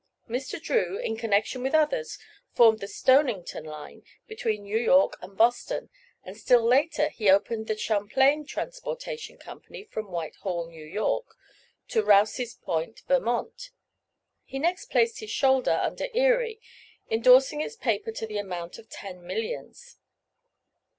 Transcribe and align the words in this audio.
Mr. 0.27 0.59
Drew, 0.59 0.97
in 0.97 1.15
connection 1.15 1.61
with 1.61 1.75
others, 1.75 2.17
formed 2.53 2.79
the 2.79 2.87
"Stonington 2.87 3.63
Line" 3.63 4.01
between 4.25 4.63
New 4.63 4.79
York 4.79 5.15
and 5.21 5.37
Boston, 5.37 5.91
and 6.23 6.35
still 6.35 6.65
later 6.65 7.09
he 7.09 7.29
opened 7.29 7.67
the 7.67 7.75
"Champlain 7.77 8.43
Transportation 8.47 9.37
Company" 9.37 9.83
from 9.83 10.09
White 10.11 10.37
Hall, 10.37 10.65
New 10.67 10.83
York, 10.83 11.35
to 11.89 12.01
Rouses 12.01 12.55
Point, 12.55 13.01
Vermont. 13.07 13.69
He 14.43 14.57
next 14.57 14.85
placed 14.87 15.19
his 15.19 15.29
shoulder 15.29 15.77
under 15.83 16.07
Erie, 16.15 16.59
endorsing 17.11 17.61
its 17.61 17.75
paper 17.75 18.11
to 18.11 18.25
the 18.25 18.39
amount 18.39 18.79
of 18.79 18.89
ten 18.89 19.21
millions. 19.21 19.97